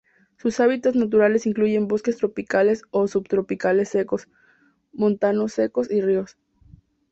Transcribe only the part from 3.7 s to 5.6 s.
secos, montanos